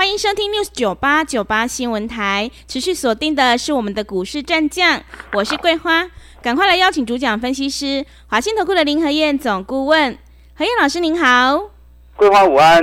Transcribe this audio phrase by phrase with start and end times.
[0.00, 5.02] 欢迎收听 News 九八九八新闻台，持续锁定的是我们的股市战将，
[5.34, 6.08] 我是桂花，
[6.40, 10.16] 赶快来邀请主讲分析师华信投顾的林和燕总顾问，
[10.54, 11.68] 何燕老师您好，
[12.16, 12.82] 桂花午安，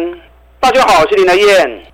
[0.60, 1.92] 大家好，我是林和燕。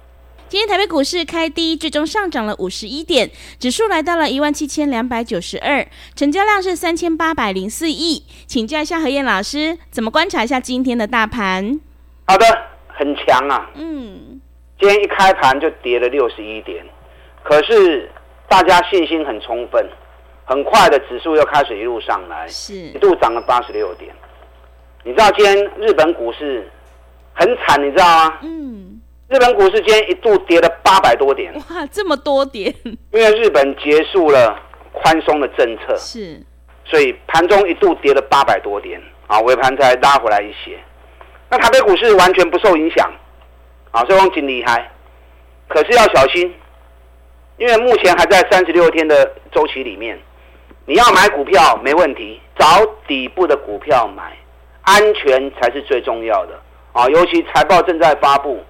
[0.50, 5.88] 今天台北股市开低，最终上涨了五十一点，指数来到了一万七千两百九十二，
[6.18, 11.80] 成交量是三千八百零四亿，请教一下何燕老师，怎么观察一下今天的大盘？
[12.28, 12.46] 好的，
[12.90, 14.33] 很强啊，嗯。
[14.80, 16.84] 今天一开盘就跌了六十一点，
[17.44, 18.10] 可是
[18.50, 19.88] 大家信心很充分，
[20.46, 24.14] 很快的指数又开始一路上来，是一度涨了八十六点。
[25.04, 26.70] 你知道今天日本股市
[27.34, 28.40] 很惨，你知道吗？
[28.42, 31.54] 嗯，日本股市今天一度跌了八百多点。
[31.54, 32.74] 哇，这么多点！
[32.84, 34.60] 因为日本结束了
[34.92, 36.42] 宽松的政策，是，
[36.84, 40.78] 所以盘中一度跌了八百多点，啊，尾盘才拉回来一些。
[41.50, 43.10] 那台北股市完全不受影响。
[43.94, 44.90] 啊，所以我很厉害，
[45.68, 46.52] 可是要小心，
[47.58, 50.20] 因为目前还在三十六天的周期里面，
[50.88, 52.66] 你要买股票没问题，找
[53.08, 54.36] 底部的股票买，
[54.82, 56.60] 安全才是最重要的
[56.92, 57.08] 啊！
[57.10, 58.66] 尤其财报正在发布，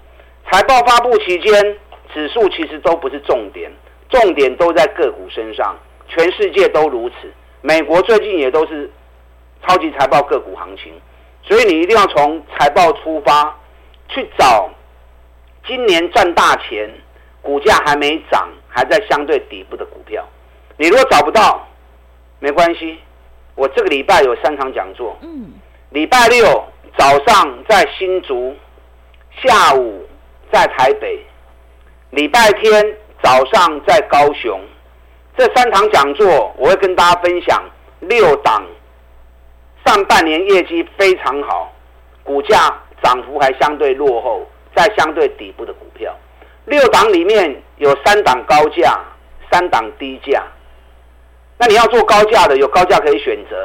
[0.51, 1.77] 财报发布期间，
[2.13, 3.71] 指数其实都不是重点，
[4.09, 5.73] 重点都在个股身上，
[6.09, 7.15] 全世界都如此，
[7.61, 8.91] 美国最近也都是
[9.65, 10.91] 超级财报个股行情，
[11.43, 13.57] 所以你一定要从财报出发
[14.09, 14.69] 去找。
[15.65, 16.89] 今年赚大钱，
[17.41, 20.27] 股价还没涨，还在相对底部的股票，
[20.77, 21.65] 你如果找不到，
[22.39, 22.99] 没关系。
[23.55, 25.17] 我这个礼拜有三场讲座。
[25.21, 25.53] 嗯。
[25.91, 26.45] 礼拜六
[26.97, 28.55] 早上在新竹，
[29.43, 30.05] 下午
[30.51, 31.23] 在台北，
[32.09, 34.59] 礼拜天早上在高雄。
[35.37, 37.63] 这三场讲座，我会跟大家分享
[37.99, 38.65] 六档
[39.85, 41.71] 上半年业绩非常好，
[42.23, 44.45] 股价涨幅还相对落后。
[44.75, 46.15] 在相对底部的股票，
[46.65, 48.99] 六档里面有三档高价，
[49.51, 50.43] 三档低价。
[51.57, 53.55] 那你要做高价的，有高价可以选择；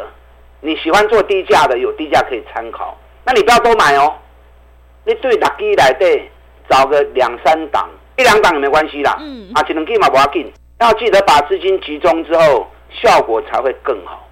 [0.60, 2.96] 你喜欢做低价的，有低价可以参考。
[3.24, 4.14] 那你不要多买哦，
[5.04, 6.30] 你对打机来对，
[6.68, 9.16] 找个两三档，一两档也没关系啦。
[9.20, 9.50] 嗯。
[9.54, 12.70] 啊，只能给嘛不要紧，要记得把资金集中之后，
[13.02, 14.28] 效果才会更好。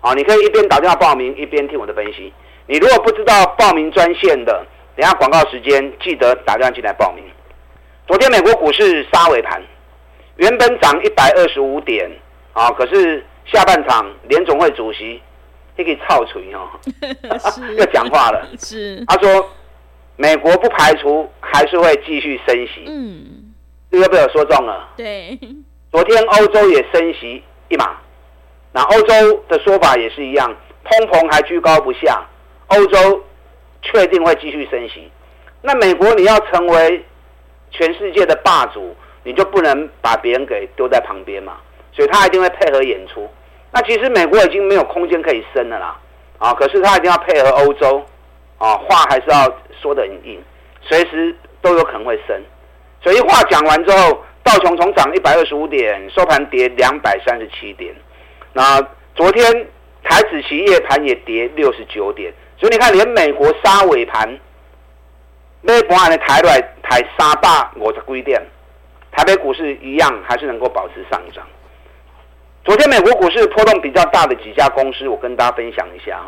[0.00, 2.32] 好，你可以一边打电话报名，一边听我的分析。
[2.66, 4.66] 你如果不知道报名专线的。
[4.98, 7.22] 等下广告时间，记得打电话进来报名。
[8.04, 9.62] 昨天美国股市杀尾盘，
[10.38, 12.10] 原本涨一百二十五点
[12.52, 15.22] 啊，可是下半场联总会主席
[15.76, 16.68] 也可以操锤哦，
[17.78, 18.44] 又讲话了。
[18.58, 19.48] 是，他说
[20.16, 22.82] 美国不排除还是会继续升息。
[22.88, 23.54] 嗯，
[23.92, 24.88] 这个被我说中了。
[24.96, 25.38] 对，
[25.92, 27.96] 昨天欧洲也升息一码，
[28.72, 32.20] 那欧洲的说法也是一样，通膨还居高不下，
[32.66, 33.22] 欧洲。
[33.82, 35.10] 确定会继续升息，
[35.62, 37.04] 那美国你要成为
[37.70, 41.58] 全世界的霸主，你就不能把别人给丢在旁边嘛，
[41.92, 43.28] 所以他一定会配合演出。
[43.70, 45.96] 那其实美国已经没有空间可以升了啦，
[46.38, 48.04] 啊，可是他一定要配合欧洲，
[48.58, 49.44] 啊，话还是要
[49.80, 50.42] 说得很硬，
[50.80, 52.42] 随时都有可能会升。
[53.02, 57.94] 所以话讲完之后，道琼从涨一百二十五点，收盘跌两百三十七点。
[58.52, 58.80] 那
[59.14, 59.66] 昨天
[60.02, 62.32] 台指期夜盘也跌六十九点。
[62.58, 64.36] 所以你看，连美国杀尾盘，
[65.62, 68.36] 那盘的台来台杀大我的规定，
[69.12, 71.46] 台北股市一样还是能够保持上涨。
[72.64, 76.20] 昨天美国股市波动比较大的几家公司，我跟大家分享一下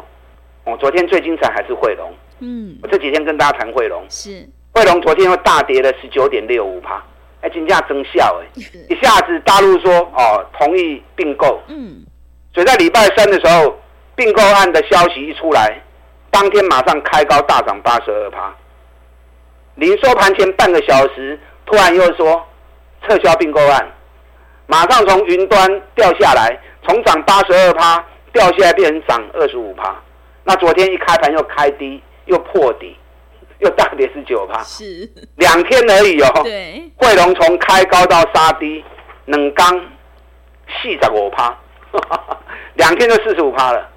[0.64, 0.76] 哦。
[0.78, 4.48] 昨天最精彩还是汇龙，嗯，我这几天跟大家谈汇龙，是。
[4.72, 7.02] 汇龙昨天又大跌了十九点六五趴，
[7.40, 8.46] 哎，金价增效哎，
[8.88, 12.04] 一下子大陆说哦同意并购，嗯，
[12.54, 13.76] 所以在礼拜三的时候，
[14.14, 15.82] 并购案的消息一出来。
[16.30, 18.54] 当天马上开高大涨八十二趴，
[19.74, 22.46] 临收盘前半个小时，突然又说
[23.06, 23.92] 撤销并购案，
[24.66, 29.94] 马上从云端掉下来，从涨八十二趴掉下来变成涨二十五趴。
[30.44, 32.96] 那昨天一开盘又开低，又破底，
[33.58, 36.42] 又大跌十九趴，是两天而已哦。
[36.44, 38.84] 对，汇龙从开高到杀低，
[39.26, 39.68] 冷刚
[40.68, 41.54] 四十五趴，
[42.74, 43.88] 两天就四十五趴了。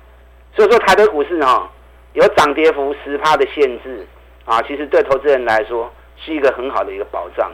[0.55, 1.69] 所以说台北股市哦。
[2.13, 4.07] 有涨跌幅十趴的限制
[4.45, 7.51] 啊，其实对投资人来说是一个很好的一个保障。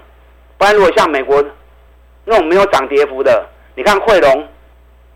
[0.58, 1.44] 不然如果像美国
[2.26, 4.48] 那种没有涨跌幅的，你看汇龙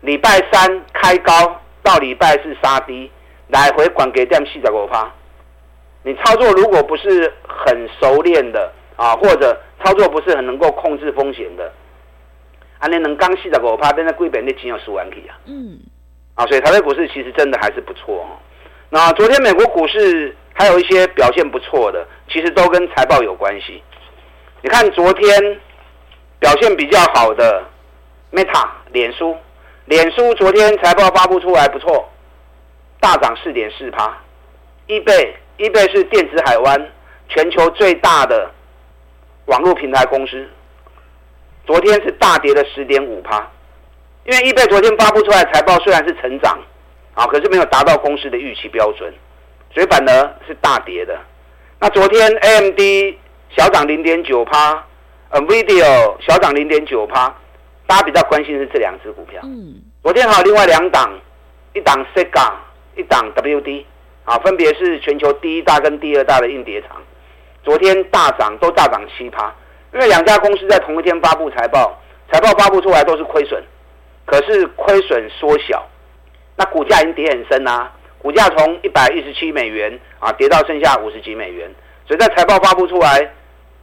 [0.00, 3.10] 礼拜三开高到礼拜四杀低，
[3.48, 5.12] 来回管给点四十五趴。
[6.02, 11.70] 你操作如果不是很熟练的啊，或者操作不是很能够控制风险的，
[12.78, 15.36] 啊，你能刚四十五趴，但那贵本你钱有输完去啊。
[15.46, 15.78] 嗯。
[16.34, 18.40] 啊，所以台北股市其实真的还是不错哦。
[18.94, 23.82] 那昨天美国股市还有一些表现不错的，其实都跟财报有关系。
[24.62, 25.60] 你看昨天
[26.38, 27.60] 表现比较好的
[28.30, 29.36] Meta 脸书，
[29.86, 32.08] 脸书昨天财报发布出来不错，
[33.00, 34.16] 大涨四点四趴。
[34.86, 36.92] eBay，eBay 是电子海湾
[37.28, 38.48] 全球最大的
[39.46, 40.48] 网络平台公司，
[41.66, 43.44] 昨天是大跌了十点五趴。
[44.24, 46.56] 因为 eBay 昨天发布出来财报虽然是成长，
[47.14, 49.12] 啊，可是没有达到公司的预期标准，
[49.72, 50.12] 所以反而
[50.46, 51.16] 是大跌的。
[51.80, 52.80] 那昨天 AMD
[53.56, 54.84] 小涨零点九趴
[55.30, 57.32] ，NVIDIA 小涨零点九趴，
[57.86, 59.40] 大家比较关心的是这两只股票。
[59.44, 59.82] 嗯。
[60.02, 61.10] 昨天还有另外两档，
[61.72, 62.52] 一档 Sega，
[62.96, 63.84] 一档 WD，
[64.24, 67.00] 啊，分别是全球第一大跟第二大的硬碟厂，
[67.62, 69.54] 昨天大涨都大涨七趴，
[69.92, 71.96] 因为两家公司在同一天发布财报，
[72.30, 73.62] 财报发布出来都是亏损。
[74.26, 75.86] 可是亏损缩小，
[76.56, 81.68] 那股价已经跌很深啊，股价从一百一十七美元啊跌到剩下五十几美元，
[82.06, 83.28] 所以在财报发布出来，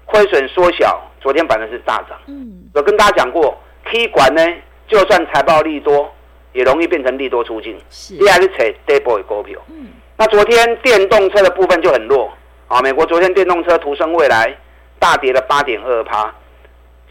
[0.06, 2.18] 亏损缩小，昨天反而是大涨。
[2.28, 4.42] 嗯，我跟大家讲过，K 管呢，
[4.88, 6.10] 就算财报利多，
[6.54, 7.78] 也容易变成利多出尽。
[7.90, 9.60] 是，第二是扯 double 股票。
[9.70, 9.88] 嗯，
[10.18, 12.32] 那昨天电动车的部分就很弱
[12.68, 14.56] 啊，美国昨天电动车途胜未来
[14.98, 16.34] 大跌了八点二趴，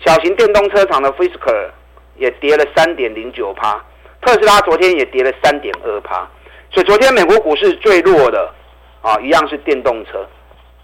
[0.04, 1.70] 小型电动车厂的 Fisker。
[2.16, 3.82] 也跌了三点零九趴，
[4.22, 6.28] 特斯拉昨天也跌了三点二趴，
[6.70, 8.52] 所以昨天美国股市最弱的
[9.00, 10.26] 啊，一样是电动车。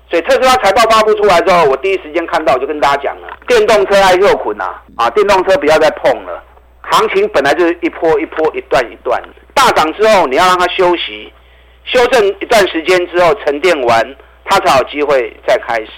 [0.08, 6.42] 所以特斯拉财报发布出来之后，我第一时间看到，我就跟大家讲了，电动车爱肉捆呐，啊，电动车不要再碰了。
[6.80, 9.22] 行情本来就是一波一波、一段一段，
[9.52, 11.32] 大涨之后你要让它休息，
[11.84, 15.90] 修正一段时间之后沉淀完，它才有机会再开始。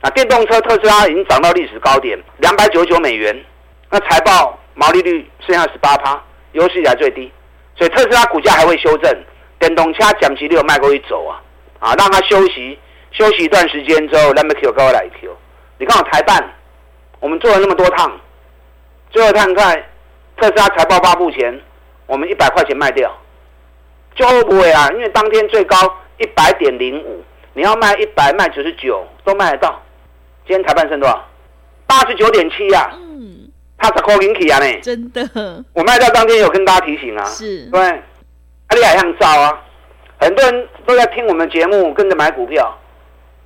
[0.00, 3.44] 那电动车特斯拉已经涨到历史高点，两百九十九美元，
[3.90, 4.56] 那财报。
[4.72, 6.18] 毛利率剩下十八趴，
[6.52, 7.30] 有史以来最低，
[7.76, 9.24] 所以特斯拉股价还会修正。
[9.58, 11.40] 电动车讲期六卖过一走啊，
[11.78, 12.78] 啊，让它休息
[13.10, 15.36] 休息一段时间之后，那么 Q 高来 Q。
[15.78, 16.42] 你看我台办，
[17.20, 18.18] 我们做了那么多趟，
[19.10, 19.76] 最后看看
[20.38, 21.60] 特斯拉财报发布前，
[22.06, 23.14] 我们一百块钱卖掉，
[24.14, 25.76] 就不会啊，因为当天最高
[26.16, 27.22] 一百点零五，
[27.52, 29.80] 你要卖一百卖九十九都卖得到。
[30.46, 31.28] 今天台办剩多少？
[31.86, 32.90] 八十九点七呀。
[33.80, 35.64] 他是扣进去啊呢，真的。
[35.72, 39.58] 我卖掉当天有跟大家提醒啊，是，对，啊你还想造啊？
[40.18, 42.76] 很多人都在听我们节目，跟着买股票，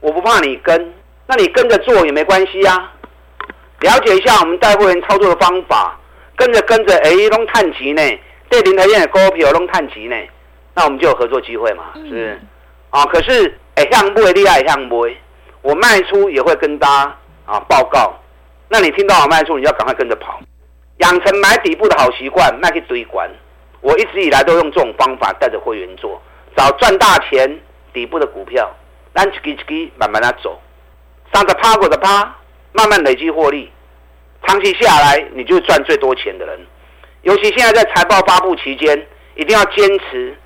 [0.01, 0.93] 我不怕你跟，
[1.29, 2.93] 那你跟着做也没关系啊。
[3.81, 5.97] 了解一下我们带会员操作的方法，
[6.37, 8.03] 跟着跟着，哎，拢探级呢，
[8.49, 10.17] 对林台燕的股票拢探级呢，
[10.75, 12.41] 那我们就有合作机会嘛，是不是？
[12.91, 15.17] 啊，可是哎，向不会厉害，向不会，
[15.63, 17.17] 我卖出也会跟大家
[17.47, 18.15] 啊报告。
[18.69, 20.41] 那你听到我卖出，你要赶快跟着跑，
[20.99, 23.31] 养成买底部的好习惯，卖去堆关。
[23.81, 26.21] 我一直以来都用这种方法带着会员做，
[26.57, 27.61] 找赚大钱
[27.93, 28.75] 底部的股票，
[29.13, 30.59] 让一支一支慢慢的走，
[31.33, 32.35] 上着趴过的趴，
[32.73, 33.71] 慢慢累积获利，
[34.47, 36.59] 长期下来你就赚最多钱的人。
[37.23, 40.37] 尤其现在在财报发布期间，一定要坚持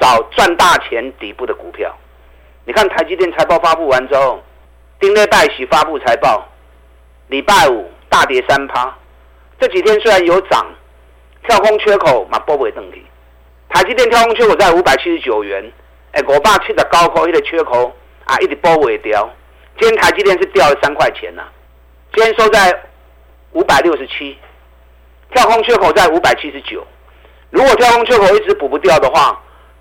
[0.00, 1.94] 找赚大钱底部的股票。
[2.64, 4.42] 你看台积电财报发布完之后，
[4.98, 6.47] 丁磊带喜发布财报。
[7.28, 8.96] 礼拜五大跌三趴，
[9.60, 10.66] 这几天虽然有涨，
[11.46, 13.04] 跳空缺口嘛波不会登去。
[13.68, 15.70] 台积电跳空缺口在五百七十九元，
[16.12, 17.94] 哎，我爸去的高空一个缺口
[18.24, 19.28] 啊，一直波不会掉。
[19.78, 21.52] 今天台积电是掉了三块钱呐、啊，
[22.14, 22.74] 今天收在
[23.52, 24.38] 五百六十七，
[25.34, 26.82] 跳空缺口在五百七十九。
[27.50, 29.38] 如果跳空缺口一直补不掉的话，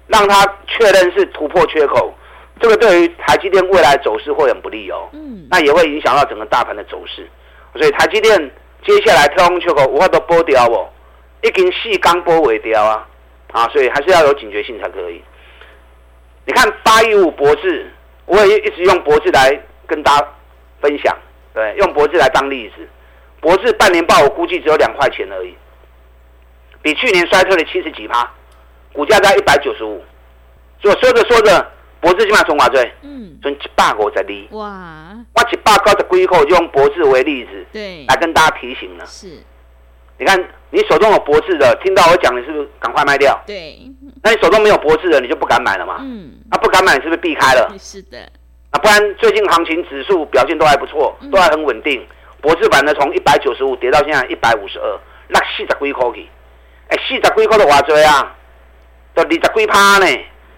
[0.07, 2.13] 让它确认是突破缺口。
[2.59, 7.27] 这个对于台积电未来走势会很不利哦，嗯，那也会影响到整个大盘的走势，
[7.75, 8.37] 所以台积电
[8.85, 10.89] 接下来跳空缺口无法都波掉哦，
[11.43, 13.07] 一根细钢波尾掉啊，
[13.51, 15.21] 啊，所以还是要有警觉性才可以。
[16.45, 17.91] 你看八一五博智，
[18.25, 20.27] 我也一直用博智来跟大家
[20.81, 21.15] 分享，
[21.53, 22.87] 对，用博智来当例子，
[23.41, 25.53] 博智半年报我估计只有两块钱而已，
[26.81, 28.31] 比去年衰退了七十几趴，
[28.93, 30.01] 股价在一百九十五，
[30.81, 31.71] 所以说着说着。
[31.99, 32.91] 博智起码从哪追？
[33.01, 34.57] 嗯，从一百五十二。
[34.57, 35.17] 哇！
[35.33, 39.05] 我一百九十几块就用博智为例子，对，来跟大家提醒了。
[39.05, 39.27] 是，
[40.17, 40.39] 你看
[40.69, 43.39] 你手中有博智的，听到我讲，你是不是赶快卖掉？
[43.45, 43.79] 对。
[44.23, 45.97] 那你手中没有博智的，你就不敢买了嘛？
[46.01, 46.33] 嗯。
[46.51, 47.73] 那不敢买，你是不是避开了？
[47.79, 48.19] 是的。
[48.71, 52.05] 啊，不然最近行情指数表现都还不错，都还很稳定。
[52.41, 56.27] 博智版呢，从一百九十五跌到现在一百五十二，那四十几块去。
[56.89, 58.35] 哎，四十几块的偌济啊，
[59.13, 60.05] 都二十几趴呢，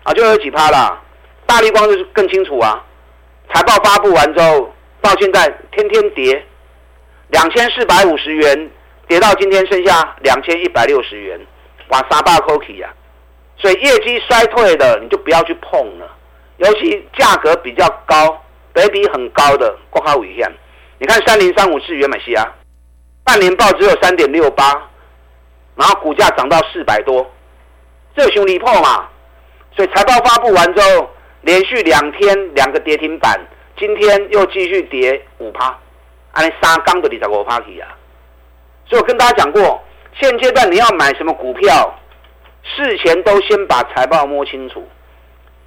[0.04, 1.02] 啊，就有几趴了。
[1.50, 2.86] 大立光就是更清楚啊，
[3.52, 6.46] 财报发布完之后，到现在天天跌，
[7.30, 8.70] 两千四百五十元
[9.08, 11.40] 跌到今天剩下两千一百六十元，
[11.88, 12.94] 哇，三百块起啊！
[13.58, 16.08] 所以业绩衰退的你就不要去碰了，
[16.58, 18.40] 尤其价格比较高、
[18.72, 20.48] 倍比很高的，国卡危险。
[21.00, 22.46] 你看三零三五是原美西啊，
[23.24, 24.66] 半年报只有三点六八，
[25.76, 27.28] 然后股价涨到四百多，
[28.16, 29.10] 这兄弟破嘛？
[29.76, 31.10] 所以财报发布完之后，
[31.42, 33.40] 连续两天两个跌停板，
[33.78, 35.78] 今天又继续跌五趴，
[36.32, 37.88] 安尼三刚的二十五趴起啊！
[38.88, 39.82] 所以我跟大家讲过，
[40.20, 41.98] 现阶段你要买什么股票，
[42.64, 44.86] 事前都先把财报摸清楚。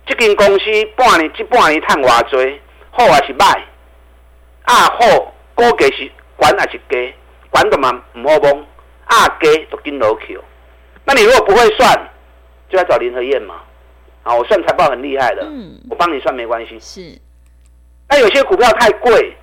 [0.04, 0.64] 这间公司
[0.96, 2.60] 半年这半年赚偌济，
[2.90, 3.64] 好还是坏？
[4.64, 7.14] 啊好，估计是管还是低，
[7.50, 8.64] 管的嘛唔好摸，
[9.06, 10.40] 啊低都跟楼桥。
[11.04, 12.10] 那你如果不会算，
[12.68, 13.54] 就要找林和燕嘛。
[14.22, 16.78] 啊，我算财报很厉害的，嗯、我帮你算没关系。
[16.78, 17.18] 是，
[18.08, 19.36] 那有些股票太贵，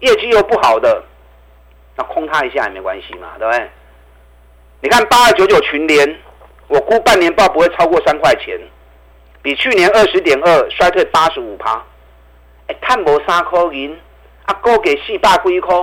[0.00, 1.02] 业绩又不好的，
[1.96, 3.70] 那空它一下也没关系嘛，对不对？
[4.82, 6.18] 你看八二九九群联，
[6.68, 8.60] 我估半年报不会超过三块钱，
[9.40, 11.82] 比去年二十点二衰退八十五趴。
[12.66, 13.98] 哎，探无三块银，
[14.44, 15.74] 啊，哥给四百几块，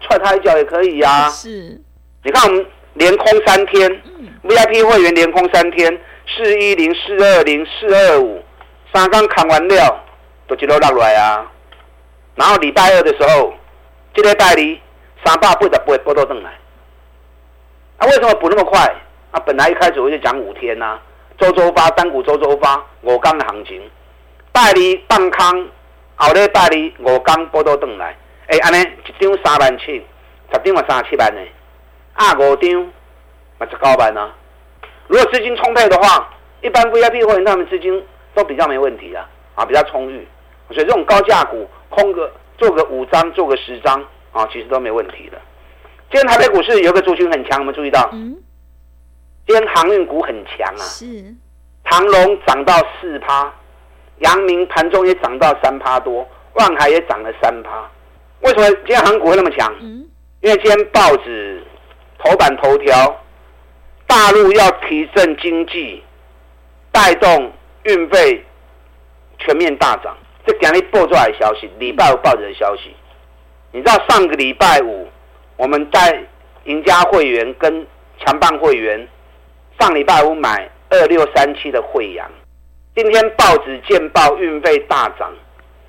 [0.00, 1.28] 踹他一脚也可以呀、啊。
[1.28, 1.78] 是，
[2.24, 6.00] 你看我们连空三天、嗯、，VIP 会员连空三天。
[6.36, 8.42] 四一零四二零四二五，
[8.92, 10.00] 三刚砍完料，
[10.46, 11.50] 都一路落来啊。
[12.36, 13.52] 然后礼拜二的时候，
[14.14, 14.80] 这个代理
[15.24, 16.50] 三百八十八波都登来。
[17.98, 18.80] 啊，为什么补那么快？
[19.32, 21.02] 啊，本来一开始我就讲五天呐、啊，
[21.38, 23.90] 周周发单股周周发，五刚的行情，
[24.52, 25.68] 代理放空，
[26.16, 28.16] 后日代理五刚波都登来。
[28.46, 30.02] 哎，安尼一张三万七，
[30.52, 31.40] 十张嘛三十七万呢，
[32.14, 32.82] 啊五张
[33.58, 34.34] 嘛十九万啊。
[35.10, 38.00] 如果资金充沛的话，一般 VIP 会员他们资金
[38.32, 40.24] 都比较没问题啊，啊，比较充裕，
[40.70, 44.00] 所以这种高价股空个做个五张做个十张
[44.30, 45.40] 啊，其实都没问题的。
[46.12, 48.08] 今天台北股市有个族群很强，有没有注意到？
[48.12, 48.38] 嗯。
[49.48, 50.78] 今天航运股很强啊。
[50.78, 51.34] 是。
[51.86, 53.52] 长荣涨到四趴，
[54.18, 57.90] 阳明盘中也涨到三趴多，万海也涨了三趴。
[58.42, 59.74] 为什么今天航股会那么强？
[59.80, 60.06] 嗯。
[60.40, 61.64] 因为今天报纸
[62.20, 63.19] 头版头条。
[64.10, 66.02] 大陆要提振经济，
[66.90, 67.52] 带动
[67.84, 68.44] 运费
[69.38, 70.16] 全面大涨。
[70.44, 72.92] 这给你报出来的消息，礼拜五报纸的消息。
[73.70, 75.06] 你知道上个礼拜五，
[75.56, 76.24] 我们在
[76.64, 77.86] 赢家会员跟
[78.18, 79.06] 强棒会员
[79.78, 82.28] 上礼拜五买二六三七的慧洋，
[82.96, 85.32] 今天报纸见报运费大涨，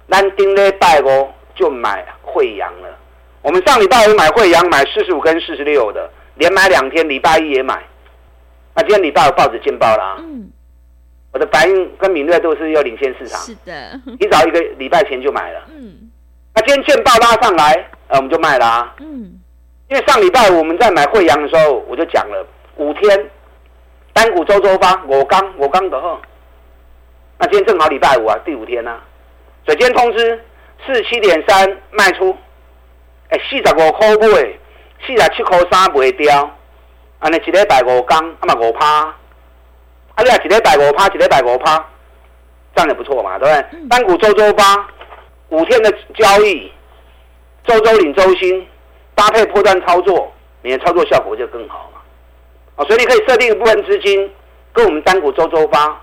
[0.08, 2.96] 咱顶礼拜五就买慧洋了。
[3.42, 7.82] 我们上礼拜五买慧洋，买四十五跟四十六的，连买两天，礼拜一也买。
[8.74, 10.50] 那今天礼拜五报纸见报啦，嗯，
[11.34, 16.10] 我的反应跟敏锐度是要领先市场，是的， 提早一个礼拜前就买了，嗯，
[16.56, 17.74] 那今天见报拉上来，
[18.08, 18.68] 呃，我们就卖啦。
[18.68, 19.40] 啊，嗯，
[19.90, 22.48] 因为上礼拜五我们在买惠阳的时候，我就讲了
[22.78, 23.30] 五天
[24.14, 26.22] 单股周周发，我刚我刚的呵，
[27.40, 29.04] 那今天正好礼拜五啊，第五天呢、啊，
[29.66, 30.44] 所以今天通知
[30.86, 32.36] 四十七点三卖出，
[33.30, 34.60] 哎，四十五块买，
[35.06, 36.58] 四十七块三卖掉。
[37.22, 38.86] 啊，你一礼拜五天，啊嘛五趴，
[40.16, 41.78] 啊你啊一礼拜五趴，一礼拜五趴，
[42.76, 43.88] 这样也不错嘛，对不对？
[43.88, 44.88] 单股周周八，
[45.50, 46.72] 五天的交易，
[47.64, 48.68] 周周领周薪，
[49.14, 52.02] 搭配波段操作，你的操作效果就更好嘛。
[52.78, 54.28] 啊，所以你可以设定一部分资金，
[54.74, 56.02] 跟我们单股周周八，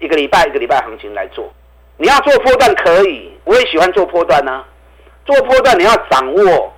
[0.00, 1.48] 一个礼拜一个礼拜行情来做。
[1.98, 4.64] 你要做波段可以，我也喜欢做波段啊。
[5.24, 6.72] 做波段你要掌握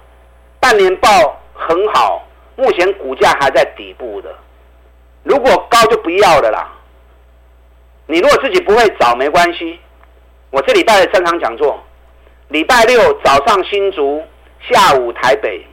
[0.61, 1.09] 半年报
[1.55, 2.27] 很好。
[2.61, 4.29] 目前股价还在底部的，
[5.23, 6.71] 如果高就不要了啦。
[8.05, 9.81] 你如果自己不会找没关系，
[10.51, 11.83] 我这礼拜的三场讲座，
[12.49, 14.23] 礼拜六早上新竹，
[14.61, 15.65] 下午台北，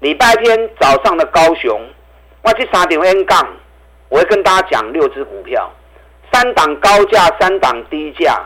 [0.00, 1.80] 礼拜天早上的高雄，
[2.42, 3.48] 我去三点 N 杠，
[4.10, 5.72] 我会跟大家讲六只股票，
[6.30, 8.38] 三档高价，三档低价，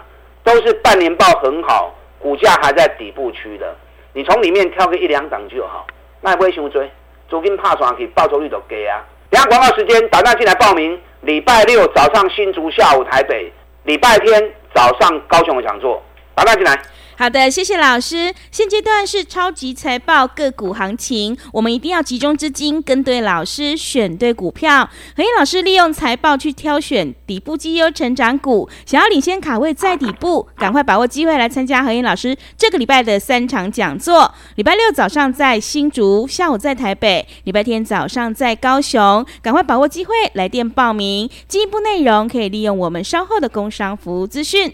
[0.44, 3.74] 都是半年报很好，股价还在底部区的，
[4.12, 5.84] 你从里面挑个一两档就好，
[6.20, 6.88] 那也不会伤追。
[7.34, 9.02] 租金怕爽去，报酬率都给啊！
[9.28, 10.96] 等下广告时间，打电进来报名。
[11.22, 13.50] 礼拜六早上新竹，下午台北；
[13.82, 16.00] 礼拜天早上高雄的讲座，
[16.36, 16.80] 打电进来。
[17.16, 18.34] 好的，谢谢老师。
[18.50, 24.88] 现阶段是超级财报个股行情，我们一定要集中资金，跟对老师，选对股票。
[25.16, 34.34] 和彦老师利用财报去挑选底部绩优成长股，想要领先卡位在底部，赶快把握机会来参加和彦老师这个礼拜的三场讲座。
[34.56, 41.30] 礼拜六早上在新竹，下午在台北，礼拜天早上在高雄，赶快把握机会来电报名。
[41.46, 44.72] 进一步内容可以利用我们稍后的工商服务资讯。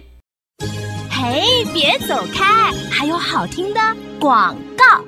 [1.23, 2.73] 嘿，别走开！
[2.91, 3.81] 还有好听的
[4.19, 5.05] 广告。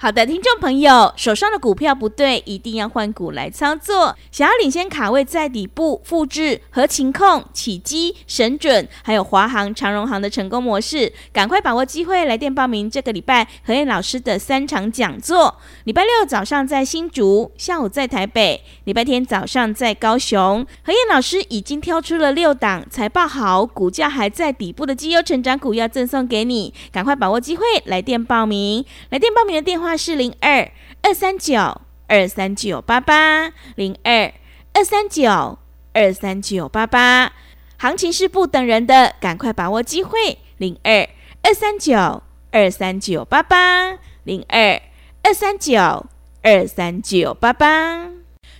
[0.00, 4.16] 好的，听众朋友，手上的股票不对，一定要换股来操作。
[4.30, 15.56] 想要领先卡位在底部，复制合情控、起基、神准，还有华航、长荣航的成功模式，赶快把握机会，来电报名这个礼拜何燕老师的三场讲座。
[15.82, 20.64] 礼拜六早上在新竹，下午在台北；礼拜天早上在高雄。
[20.84, 28.84] 何燕老师已经挑出了六档财报好、股价还在底部的绩优成长股，要赠送给你，赶快把握机会，来电报名。
[29.10, 29.87] 来电报名的电话。
[29.88, 34.30] 话是零二二三九二三九八八零二
[34.74, 35.58] 二三九
[35.94, 37.32] 二三九八八，
[37.78, 40.36] 行情是不等人的，赶快把握机会。
[40.58, 41.08] 零二
[41.42, 44.78] 二三九二三九八八零二
[45.22, 46.04] 二三九
[46.42, 48.10] 二三九八八。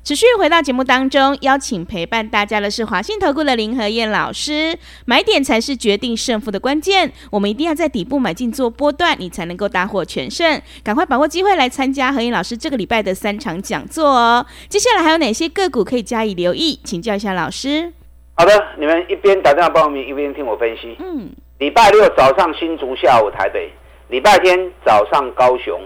[0.08, 4.74] 持续回到节目当中，邀请陪伴大家的是华信投顾的林和燕老师。
[5.04, 10.62] 买点才是决定胜负的关键，我们一定要在底部买进做波段，你才能够大获全胜。
[10.82, 14.46] 赶快把握机会来参加和燕老师这个礼拜的三场讲座哦。
[14.70, 16.80] 接下来还有哪些个股可以加以留意？
[16.84, 17.92] 请教一下老师。
[18.34, 20.96] 好的，你们一边打电话报名，一边听我分析。
[21.00, 23.68] 嗯，礼拜六早上新竹，下午台北；
[24.08, 25.78] 礼拜天早上高雄。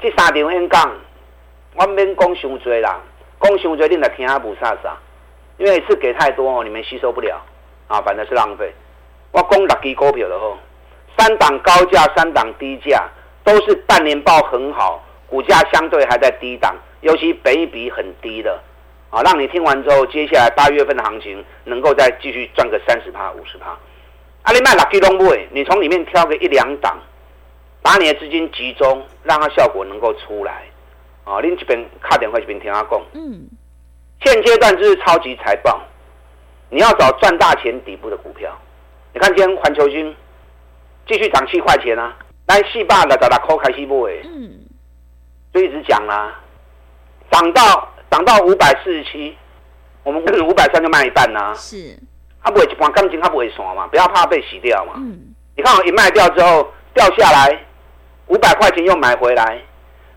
[0.00, 0.90] 这三场演讲，
[1.74, 3.02] 我免讲伤多啦。
[3.46, 4.90] 公熊决定的听阿不飒飒，
[5.56, 7.40] 因为一次给太多哦，你们吸收不了
[7.86, 8.74] 啊，反正是浪费。
[9.30, 10.58] 我讲六支股票的话，
[11.16, 13.08] 三档高价，三档低价，
[13.44, 18.60] 都是半年报很好，股价相对还在低档，尤其本益比很低的
[19.10, 23.76] 啊，让你听完之后，接下来八月份的行情能够再继续赚个三十趴、五十趴。
[24.42, 26.98] 阿里卖六支拢买，你从里面挑个一两档，
[27.80, 30.64] 把你的资金集中，让它效果能够出来。
[31.26, 33.02] 啊，另一边卡点会这边听他讲。
[33.14, 33.48] 嗯，
[34.24, 35.82] 现阶段就是超级财报，
[36.70, 38.56] 你要找赚大钱底部的股票。
[39.12, 40.14] 你看今天环球金
[41.04, 42.14] 继续涨七块钱啊，
[42.46, 44.22] 那四百的找他抠开西部诶。
[44.24, 44.60] 嗯，
[45.52, 46.32] 就一直讲啦，
[47.32, 49.36] 涨到涨到五百四十七，
[50.04, 51.52] 我们五百三就卖一半啦。
[51.54, 51.98] 是，
[52.40, 54.92] 它不会一半钢筋，它不会爽嘛，不要怕被洗掉嘛。
[54.98, 57.64] 嗯，你看我一卖掉之后掉下来
[58.28, 59.60] 五百块钱又买回来。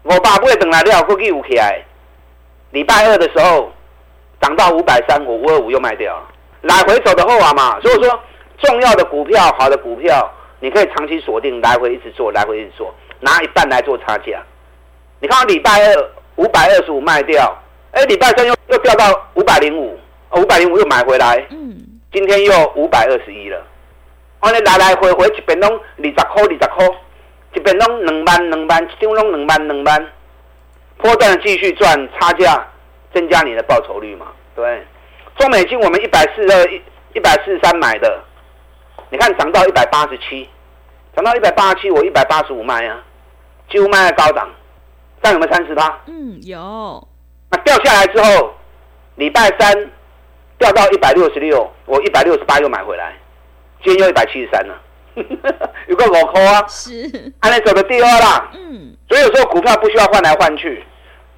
[0.04, 1.82] 我爸不会等来料，过去五起来。
[2.72, 3.72] 礼拜二的时候
[4.40, 6.28] 涨到五百三，我五二五又卖掉了，
[6.62, 7.80] 来回走的后啊嘛。
[7.82, 8.20] 所以说，
[8.60, 14.42] 重要的股票、好的股票，你可以长期锁定，来回一直做，来回一直做，拿一半来做差价。
[15.20, 17.58] 你看，礼拜二五百二十五卖掉，
[17.92, 20.00] 哎，礼拜三又又掉到五百零五，
[20.36, 21.44] 五百零五又买回来。
[21.50, 21.76] 嗯，
[22.14, 23.62] 今天又五百二十一了。
[24.42, 26.88] 我来来回回一边拢二十块，二十块。
[27.54, 30.08] 这边拢两万两万，这边拢两万两万，
[30.98, 32.68] 波段继续赚差价，
[33.14, 34.28] 增加你的报酬率嘛？
[34.56, 34.86] 对，
[35.38, 36.82] 中美金我们一百四十二一
[37.16, 38.22] 一百四十三买的，
[39.10, 40.48] 你看涨到一百八十七，
[41.16, 43.02] 涨到一百八十七，我一百八十五卖啊，
[43.70, 44.48] 几乎卖在高档，
[45.22, 46.00] 这样有没有三十趴？
[46.06, 47.08] 嗯，有。
[47.50, 48.54] 那掉下来之后，
[49.16, 49.92] 礼拜三
[50.60, 53.18] 掉到一百六十六，我一百六十八又买回来，
[53.84, 54.76] 今天又一百七十三了。
[55.88, 58.50] 有个五块啊，是，安利走的第二啦。
[58.54, 60.84] 嗯，所以有时候股票不需要换来换去，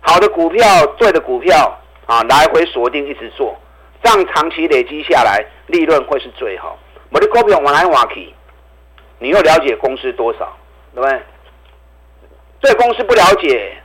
[0.01, 3.57] 好的股票、对的股票啊，来回锁定一直做，
[4.03, 6.77] 这样长期累积下来，利润会是最好。
[7.09, 8.33] 我的股票往来往去，
[9.19, 10.55] 你又了解公司多少，
[10.93, 11.21] 对不对？
[12.61, 13.77] 对公司不了解，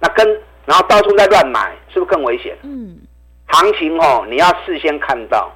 [0.00, 0.26] 那跟
[0.66, 2.56] 然后到处在乱买，是不是更危险？
[2.62, 2.98] 嗯，
[3.46, 5.50] 行情哦，你要事先看到，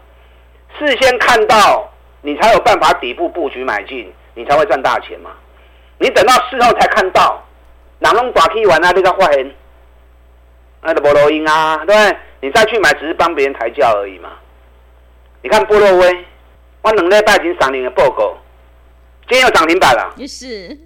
[0.78, 1.91] 事先看到。
[2.22, 5.30] 你才有办法底部布局买进，你才会赚大钱嘛。
[5.98, 7.44] 你等到事后才看到，
[7.98, 8.92] 哪能寡气完啊？
[8.92, 9.54] 这个坏人，
[10.82, 12.16] 那个波罗音啊，对不对？
[12.40, 14.30] 你再去买，只是帮别人抬轿而已嘛。
[15.42, 16.24] 你看波洛威，
[16.82, 18.36] 我两礼拜已经上年的报告，
[19.28, 20.12] 今天又涨停板了。
[20.16, 20.76] 也是。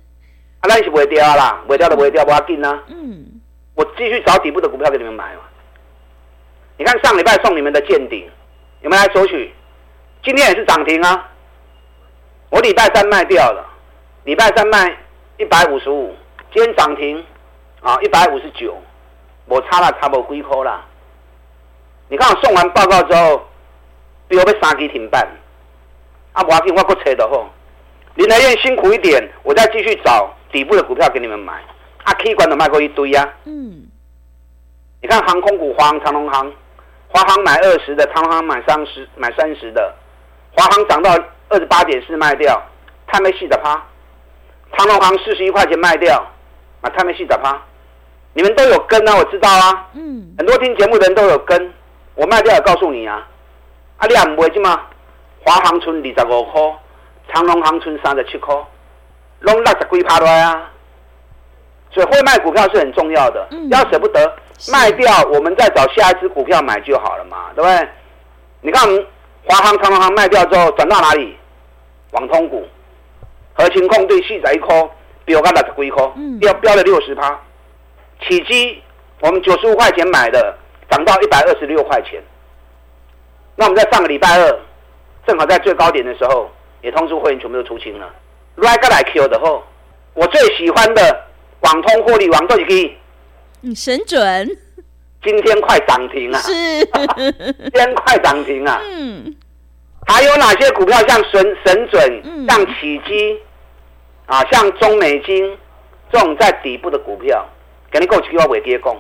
[0.61, 2.83] 啊，那是不会掉啦，不会掉就不会掉，不要紧啊。
[2.89, 3.41] 嗯。
[3.75, 5.41] 我继续找底部的股票给你们买嘛。
[6.79, 8.27] 你看上礼拜送你们的见顶，
[8.81, 9.55] 有没有来索取？
[10.27, 11.31] 今天也是涨停啊！
[12.51, 13.65] 我礼拜三卖掉了，
[14.25, 14.99] 礼拜三卖
[15.37, 16.17] 一百五十五，
[16.53, 17.25] 今天涨停
[17.81, 18.77] 啊一百五十九，
[19.45, 20.85] 我差了差不多几块啦。
[22.09, 23.41] 你看我送完报告之后，
[24.27, 25.25] 比如被三支停板，
[26.33, 27.49] 啊，我要紧我搁找到好，
[28.17, 31.53] 林和彦辛苦一点，我再继续找底部的股票给你们买。
[32.03, 33.31] 啊，K 管都卖过一堆呀、啊。
[33.45, 33.87] 嗯。
[35.01, 36.53] 你看航空股，华航、长隆航，
[37.07, 39.95] 华航买二十的，长隆航买三十，买三十的，
[40.57, 41.11] 华航涨到
[41.51, 42.61] 二十八点四卖掉，
[43.07, 43.81] 太没戏的趴。
[44.77, 46.17] 长隆航四十一块钱卖掉，
[46.81, 47.57] 啊，太没戏的趴。
[48.33, 49.89] 你们都有跟啊，我知道啊。
[49.93, 50.35] 嗯。
[50.39, 51.73] 很多听节目的人都有跟，
[52.15, 53.27] 我卖掉也告诉你啊。
[53.99, 54.81] 啊，你也唔会去吗？
[55.45, 56.61] 华航存二十五块，
[57.33, 58.55] 长隆航存三十七块，
[59.41, 60.71] 拢六十几趴来啊。
[61.91, 64.37] 所以会卖股票是很重要的，要舍不得
[64.73, 67.89] 卖掉，我们再找下一支股票买就好了嘛，对不对？
[68.61, 68.87] 你看
[69.47, 71.37] 华航、长荣航卖掉之后，转到哪里？
[72.13, 72.67] 网通股，
[73.55, 74.89] 核心控对细仔一颗，
[75.25, 77.41] 比我刚六十几块，飙飙了六十趴。
[78.27, 78.83] 起基，
[79.21, 80.57] 我们九十五块钱买的，
[80.91, 82.23] 涨到一百二十六块钱。
[83.55, 84.59] 那我们在上个礼拜二，
[85.27, 86.51] 正好在最高点的时候，
[86.83, 88.13] 也通知会员全部都出清了。
[88.57, 89.63] 来个来 Q 的后，
[90.15, 91.23] 我最喜欢的。
[91.61, 92.97] 网通获利，网通也可以，
[93.63, 94.59] 嗯，神准，
[95.27, 96.39] 今天快涨停啊！
[96.39, 96.53] 是，
[97.35, 98.81] 今天快涨停啊！
[98.85, 99.35] 嗯，
[100.07, 103.37] 还有哪些股票像神神准，嗯、像启基
[104.27, 105.59] 啊，像中美金
[106.13, 107.45] 这种在底部的股票，
[107.91, 108.97] 跟你讲一句话未记讲，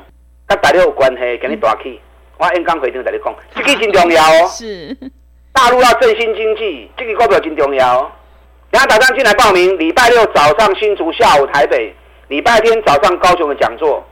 [0.48, 2.00] 跟大陆有关系，跟你大起，嗯、
[2.38, 4.48] 我演讲会场在你讲， 这个真重要哦。
[4.48, 4.96] 是，
[5.52, 8.10] 大陆要振兴经济，这个股票真重要哦。
[8.70, 11.94] 然后打算进来报名，礼拜六早上新竹，下午台北。
[12.28, 14.04] 礼拜天早上高雄的讲座，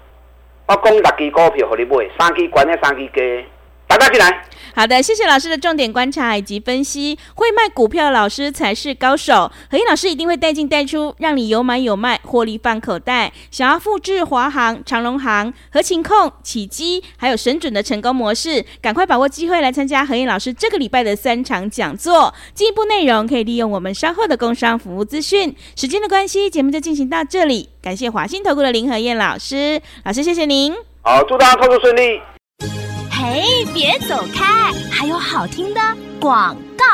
[0.66, 3.46] 我讲六支股票给你买，三支关的三支加，
[3.87, 4.42] 大家进来。
[4.74, 7.16] 好的，谢谢老师的重点观察以及分析。
[7.34, 13.32] 会卖股票的老师才是高手，何燕老师一定会带进带出，让你有买有卖，获利放口袋。
[13.52, 22.34] 想要复制华航、长荣航、合情控、启碁，还有神准的成功模式，赶快把握机会来参加何燕老师这个礼拜的三场讲座。
[22.52, 25.54] 进一步内容可以利用我们稍后的工商服务资讯。
[25.76, 27.68] 时间的关系，节目就进行到这里。
[27.80, 30.74] 感谢华信投顾的林和燕老师，老师谢谢您。
[31.02, 32.34] 好，祝大家操作顺利。
[33.26, 35.80] 嘿，别走开，还有好听的
[36.20, 36.84] 广告。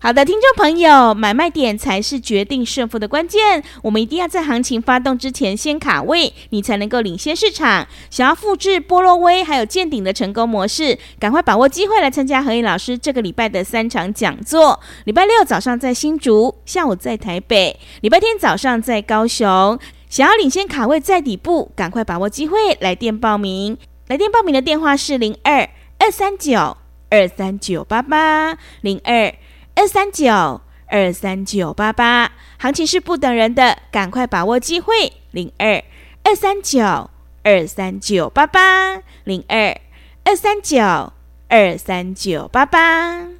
[0.00, 3.62] 好的，听众朋友，买卖点才是决定胜负的关键。
[3.82, 7.86] 我们一定要在行情发动之前先卡位，你才能够领先市场。
[8.10, 14.80] 想要复制波若威还有见顶的成功模式，赶快把握机会来参加何毅老师这个礼拜的三场讲座。
[15.04, 19.78] 礼拜六早上在新竹，下午在台北，礼拜天早上在高雄。
[20.08, 23.78] 想要领先卡位在底部，赶快把握机会，来电报名。
[24.10, 25.70] 来电报名的电话是零二
[26.00, 26.76] 二三九
[27.10, 29.32] 二三九八八零二
[29.76, 32.32] 二三九二三九八八。
[32.58, 35.12] 行情是不等人的，赶快把握机会。
[35.30, 35.84] 零二
[36.24, 37.08] 二三九
[37.44, 39.80] 二三九八八零二
[40.24, 41.12] 二三九
[41.46, 43.39] 二三九八八。